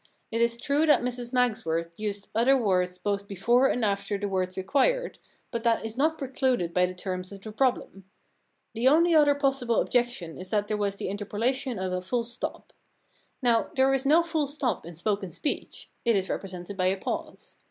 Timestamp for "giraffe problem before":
3.35-3.67